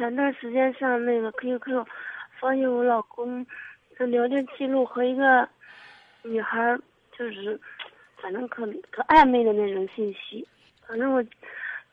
[0.00, 1.84] 前段时间上那个 QQ，
[2.40, 3.46] 发现我老公
[3.98, 5.46] 的聊天记录和一个
[6.22, 6.74] 女孩，
[7.12, 7.60] 就是
[8.16, 10.48] 反正可可暧昧的那种信息。
[10.88, 11.22] 反正我，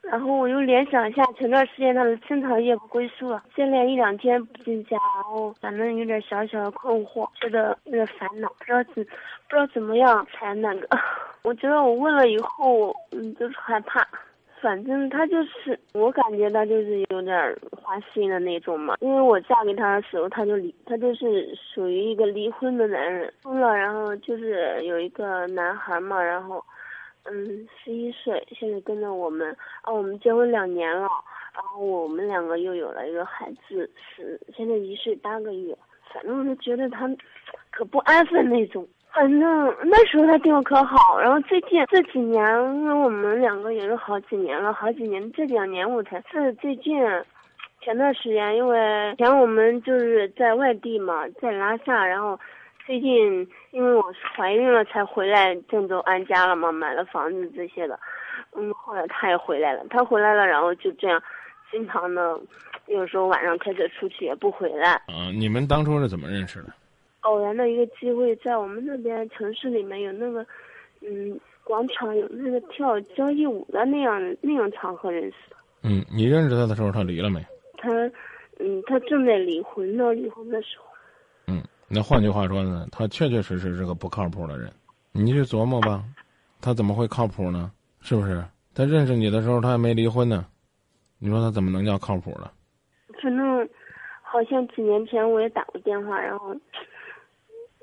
[0.02, 9.02] 然后我又联想一下前段时间他的经常夜不归宿了，接连一两天不进家，然后反正有点小小的困惑，觉得有点烦恼，不知道怎不
[9.50, 10.88] 知道怎么样才那个。
[11.44, 14.08] 我觉得我问了以后，嗯，就是害怕。
[14.68, 18.97] 反正他就是，我感觉他就是有点花心的那种嘛。
[18.99, 23.73] 因为我嫁给他的时候，他就离，他就是属于一个离婚的男人，疯了。
[23.73, 26.61] 然后就是有一个男孩嘛，然后，
[27.23, 31.08] 嗯，十一岁，现在跟着我们，啊，我们结婚两年了，
[31.53, 35.73] 然后我们两个又有了一个孩子，是现在一岁八个月。
[36.13, 37.09] 反正我就觉得他，
[37.72, 38.86] 可不安分那种。
[39.17, 42.39] 反正那时候他对我可好，然后最近这几年，
[42.75, 47.02] 因为我们两个也是好几年了，好几年这两年我才是最近，
[47.81, 52.39] 前段时间因为前我们就是在外地嘛，在拉萨，然后
[52.86, 53.39] 最近
[53.72, 54.03] 因为我
[54.36, 57.99] 怀孕了才回来郑州安家了嘛，买了房子这些的，
[58.55, 61.20] 嗯，后来他也回来了，他回来了，然后就这样，
[61.72, 62.39] 经常的，
[62.86, 65.02] 有时候晚上开车出去也不回来。
[65.08, 66.70] 嗯，你们当初是怎么认识的？
[67.28, 70.45] 偶然的一个机会，在我们那边城市里面有那个，
[71.02, 75.58] 嗯，广场有那个跳交谊舞的那样那样场合认识的。
[75.83, 77.45] 嗯，你认识他的时候，他离了没？
[77.78, 77.89] 他，
[78.59, 80.86] 嗯，他正在离婚呢，离婚的时候。
[81.48, 84.72] 嗯，那换句话说呢，他确确实实是个不靠谱的人。
[85.11, 86.03] 你去琢磨吧，
[86.61, 87.72] 他怎么会靠谱呢？
[88.00, 88.42] 是不是？
[88.73, 90.45] 他认识你的时候，他还没离婚呢，
[91.20, 92.50] 你说他怎么能叫靠谱呢？
[93.22, 93.70] 反正，
[94.22, 96.55] 好像几年前我也打过电话，然后。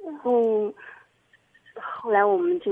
[0.04, 0.72] 然后，
[1.74, 2.70] 后来我们就，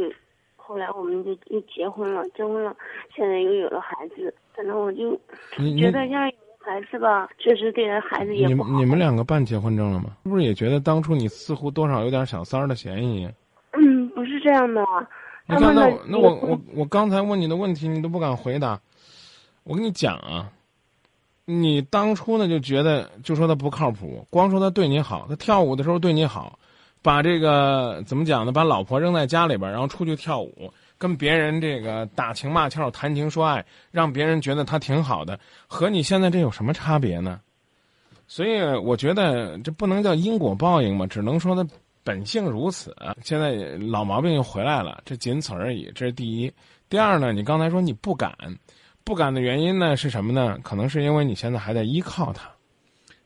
[0.57, 2.77] 后来我们就又结婚了，结婚了，
[3.15, 4.33] 现在又有了孩子。
[4.55, 5.19] 反正我就
[5.57, 8.69] 觉得，像有孩子吧，确实对孩子也不好。
[8.69, 10.17] 你们你们两个办结婚证了吗？
[10.25, 13.27] 是不是也觉得当初你似乎多少有点小三儿的嫌疑？
[13.73, 14.85] 嗯，不是这样的。
[15.47, 18.79] 你看，那那我我我刚才问你的问题，你都不敢回答。
[19.65, 20.53] 我跟你讲啊，
[21.47, 26.59] 你当初呢就觉得就说他不靠谱，光说他对你好，他跳舞的时候对你好。
[27.03, 28.53] 把这个怎么讲呢？
[28.53, 37.41] 把老婆扔在家里边，然后出去跳舞，跟别人这个打情骂俏、谈情说爱，让别人觉得他挺好的，和你现在这有什么差别呢？
[38.29, 41.69] 所以我觉得这不能叫因果报应嘛，只能说他
[42.05, 42.97] 本性如此。
[43.23, 43.53] 现在
[43.91, 45.91] 老毛病又回来了，这仅此而已。
[45.95, 46.53] 这是第一。
[46.89, 48.33] 第二呢，你刚才说你不敢，
[49.03, 50.57] 不敢的原因呢是什么呢？
[50.63, 52.49] 可能是因为你现在还在依靠他。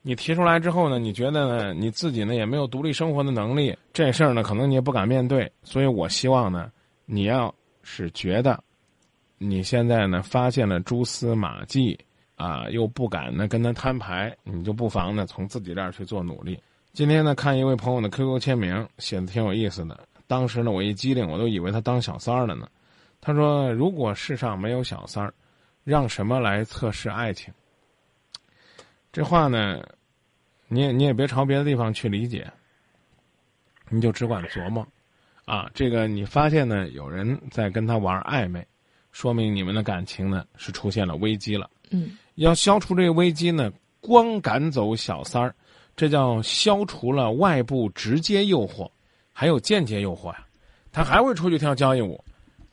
[0.06, 1.74] 你提出来之后呢，你觉得呢？
[1.74, 5.50] 你自己呢也没有独立生活的能力，这事儿呢可能你也不敢面对。
[5.64, 6.70] 所以我希望呢，
[7.06, 7.52] 你要
[7.82, 8.62] 是觉得
[9.36, 11.98] 你现在呢发现了蛛丝马迹，
[12.36, 16.56] 啊，又不敢呢跟他摊牌，你就不妨呢从自己这儿去做努力。
[16.92, 19.98] 今天呢看一位朋友的 QQ 签名，写的挺有意思的。
[20.28, 22.68] 当时呢我一机灵，我都以为他当小三儿了呢。
[23.20, 25.34] 他说：“如果世上没有小三儿，
[25.82, 27.52] 让什么来测试爱情？”
[29.16, 29.82] 这话呢，
[30.68, 32.46] 你也你也别朝别的地方去理解，
[33.88, 34.86] 你就只管琢磨，
[35.46, 38.62] 啊，这个你发现呢有人在跟他玩暧昧，
[39.12, 41.70] 说明你们的感情呢是出现了危机了。
[41.88, 43.72] 嗯，要消除这个危机呢，
[44.02, 45.54] 光赶走小三儿，
[45.96, 48.86] 这叫消除了外部直接诱惑，
[49.32, 50.46] 还有间接诱惑呀。
[50.92, 52.22] 他还会出去跳交谊舞，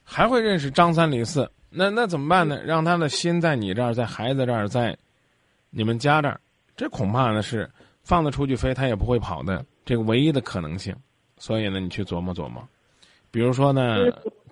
[0.03, 2.61] 还会认识张三李四，那那怎么办呢？
[2.65, 4.93] 让他的心在你这儿，在孩子这儿，在。
[5.75, 6.39] 你们家这儿，
[6.75, 7.67] 这恐怕呢是
[8.03, 10.95] 放他出去飞，他也不会跑的这个唯一的可能性。
[11.37, 12.63] 所以呢，你去琢磨琢磨。
[13.31, 13.97] 比如说呢，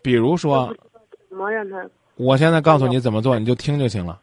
[0.02, 0.76] 比如说，
[1.30, 1.88] 怎么让他？
[2.16, 4.20] 我现在告诉你怎么做，你就听就行了。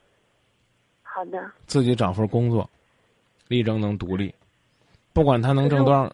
[1.03, 1.41] 好的。
[1.67, 2.69] 自己找份工作，
[3.47, 4.35] 力争能独立，
[5.13, 6.13] 不管他能挣多少。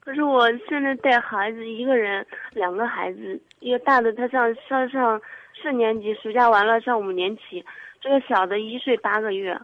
[0.00, 5.20] 可是我现在带孩子一个人，两个孩子，一个大的他上上上
[5.62, 7.64] 四年级，暑假完了上五年级。
[8.00, 9.58] 这个小的一岁八个月。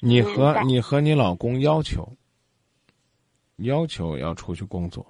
[0.00, 2.10] 你和你和你老公要求，
[3.56, 5.06] 要求要出去工作。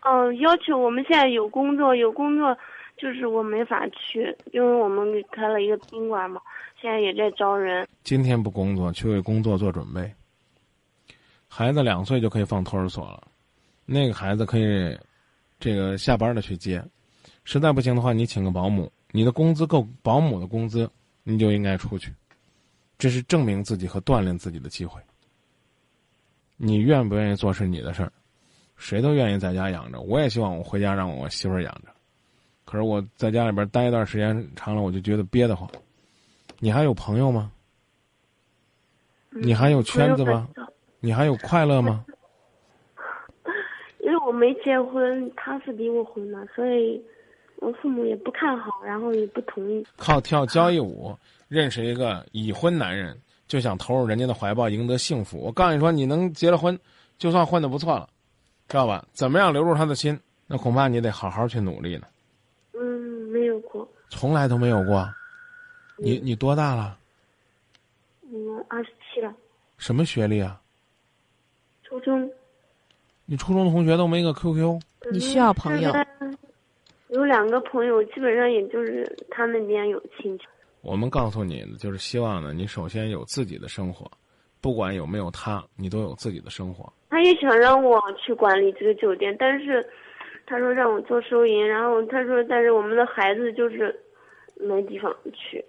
[0.00, 2.56] 嗯，要求我们现在有工作，有工作，
[2.96, 6.40] 就是我没法去，因为我们给开了一个宾馆嘛，
[6.80, 7.86] 现在也在招人。
[8.02, 10.12] 今天不工作，去为工作做准备。
[11.48, 13.22] 孩子两岁就可以放托儿所了，
[13.84, 14.98] 那个孩子可以，
[15.58, 16.82] 这个下班了去接，
[17.44, 18.90] 实在不行的话，你请个保姆。
[19.12, 20.90] 你的工资够保姆的工资，
[21.22, 22.12] 你就应该出去，
[22.98, 25.00] 这是证明自己和锻炼自己的机会。
[26.56, 28.12] 你愿不愿意做是你的事儿，
[28.76, 30.00] 谁都愿意在家养着。
[30.00, 31.88] 我也希望我回家让我媳妇儿养着，
[32.64, 35.68] 可是我在家里边待一段时间长了，我就觉得憋得慌。
[36.58, 37.50] 你还有朋友吗？
[39.32, 40.48] 嗯你还有圈子吗？
[40.98, 42.04] 你还有快乐吗？
[44.02, 47.00] 因为我没结婚，他是离过婚的，所以
[47.60, 49.86] 我父母也不看好，然后也不同意。
[49.96, 51.16] 靠跳交谊舞
[51.48, 53.16] 认识一个已婚男人，
[53.46, 55.38] 就想投入人家的怀抱，赢得幸福。
[55.38, 56.78] 我告诉你说，你能结了婚，
[57.18, 58.08] 就算混的不错了，
[58.66, 59.04] 知道吧？
[59.12, 60.18] 怎么样留住他的心？
[60.46, 62.06] 那恐怕你得好好去努力呢。
[62.72, 62.80] 嗯，
[63.30, 63.86] 没有过。
[64.08, 65.08] 从来都没有过。
[65.96, 66.98] 你你多大了？
[68.22, 69.32] 嗯，二十七了，
[69.76, 70.60] 什么学历啊？
[71.82, 72.30] 初中。
[73.26, 74.80] 你初中同学都没个 QQ？
[75.12, 75.92] 你需要朋友
[77.10, 80.44] 有两个朋友，基本上也就是他那边有亲戚。
[80.80, 84.10] 我们告诉你，就是希望呢，你首先有自己的生活，
[84.60, 86.90] 不管有没有他，你都有自己的生活。
[87.10, 89.84] 他也想让我去管理这个酒店，但是
[90.46, 93.94] 他说让我做收银，然后他说，但是我们的孩子就是
[94.56, 95.64] 没地方去。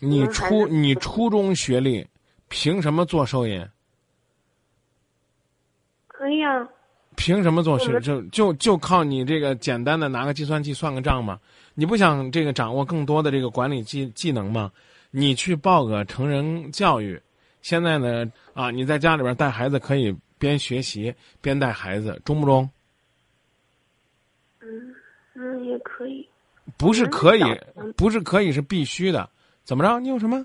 [0.00, 2.04] 你初你初中学历，
[2.48, 3.64] 凭什么做收银？
[6.08, 6.68] 可以啊，
[7.16, 7.86] 凭什么做学？
[7.86, 11.38] 我们就就就靠你这个简单的拿个计算器算个账吗？
[11.74, 14.70] 你不想这个掌握更多的这个管理技技能吗？
[15.10, 17.20] 你去报个成人教育。
[17.60, 22.68] 现在呢，啊，你在家里边带孩子可以边学习边带孩子，中不中？
[24.60, 24.94] 嗯，
[25.34, 26.28] 嗯，也可以。
[26.76, 27.42] 不是可以
[27.96, 29.28] 不是可以，是必须的。
[29.64, 30.00] 怎么着？
[30.00, 30.44] 你有什么？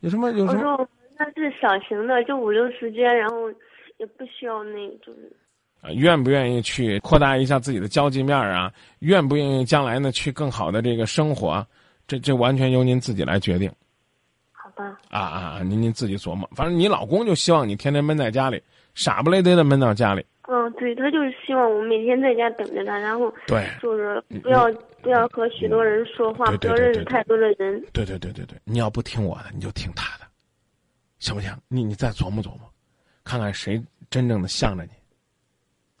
[0.00, 0.30] 有什么？
[0.32, 0.88] 有什么？
[1.18, 3.50] 那是小型的，就五六十间，然后
[3.98, 5.43] 也不需要那，就是啊，
[5.92, 8.72] 愿不愿意去扩大一下自己的交际面儿啊？
[9.00, 11.66] 愿不愿意将来呢去更好的这个生活？
[12.06, 13.70] 这这完全由您自己来决定
[14.52, 14.84] 好吧。
[15.10, 15.62] 啊啊啊！
[15.62, 16.48] 您您自己琢磨。
[16.54, 18.62] 反正你老公就希望你天天闷在家里，
[18.94, 20.24] 傻不勒嘚的闷到家里。
[20.46, 24.70] 嗯，对他就是希望我每天在家等着他，然后对就是不要
[25.00, 27.82] 不要和许多人说话，不要认识太多的人。
[27.94, 30.26] 对对对对对，你要不听我的，你就听他的，
[31.18, 31.50] 行不行？
[31.68, 32.70] 你你再琢磨琢磨，
[33.24, 34.90] 看看谁真正的向着你，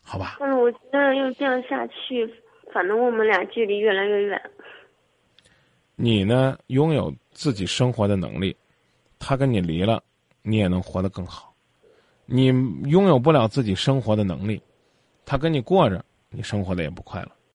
[0.04, 0.36] 好吧？
[0.38, 2.32] 但是我觉得要这样下去，
[2.72, 4.40] 反正我们俩距离越来越远。
[5.96, 8.54] 你呢，拥有自己生活的能力，
[9.18, 10.02] 他跟你离了，
[10.42, 11.54] 你也能活得更好。
[12.26, 12.46] 你
[12.88, 14.60] 拥有不了自己生活的能力，
[15.24, 17.30] 他跟你过着，你生活的也不快乐。